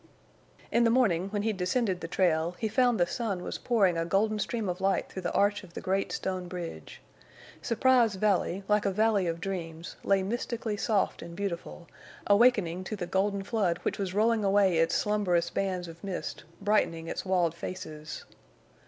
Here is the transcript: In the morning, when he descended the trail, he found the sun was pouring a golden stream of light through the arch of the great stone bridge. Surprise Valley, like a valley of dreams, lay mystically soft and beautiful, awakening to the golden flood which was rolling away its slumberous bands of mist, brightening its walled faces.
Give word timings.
In 0.71 0.83
the 0.83 0.89
morning, 0.89 1.29
when 1.29 1.43
he 1.43 1.53
descended 1.53 2.01
the 2.01 2.07
trail, 2.07 2.55
he 2.57 2.67
found 2.67 2.99
the 2.99 3.05
sun 3.05 3.43
was 3.43 3.59
pouring 3.59 3.99
a 3.99 4.03
golden 4.03 4.39
stream 4.39 4.67
of 4.67 4.81
light 4.81 5.07
through 5.09 5.21
the 5.21 5.33
arch 5.33 5.63
of 5.63 5.75
the 5.75 5.79
great 5.79 6.11
stone 6.11 6.47
bridge. 6.47 7.01
Surprise 7.61 8.15
Valley, 8.15 8.63
like 8.67 8.83
a 8.83 8.89
valley 8.91 9.27
of 9.27 9.39
dreams, 9.39 9.97
lay 10.03 10.23
mystically 10.23 10.75
soft 10.75 11.21
and 11.21 11.35
beautiful, 11.35 11.87
awakening 12.25 12.83
to 12.85 12.95
the 12.95 13.05
golden 13.05 13.43
flood 13.43 13.77
which 13.83 13.99
was 13.99 14.15
rolling 14.15 14.43
away 14.43 14.79
its 14.79 14.95
slumberous 14.95 15.51
bands 15.51 15.87
of 15.87 16.03
mist, 16.03 16.45
brightening 16.59 17.05
its 17.07 17.23
walled 17.23 17.53
faces. 17.53 18.25